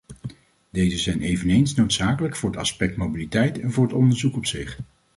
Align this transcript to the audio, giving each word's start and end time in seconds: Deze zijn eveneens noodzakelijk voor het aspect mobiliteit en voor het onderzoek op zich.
Deze 0.69 0.97
zijn 0.97 1.21
eveneens 1.21 1.73
noodzakelijk 1.75 2.35
voor 2.35 2.49
het 2.49 2.59
aspect 2.59 2.97
mobiliteit 2.97 3.59
en 3.59 3.71
voor 3.71 3.83
het 3.83 3.93
onderzoek 3.93 4.35
op 4.35 4.45
zich. 4.45 4.79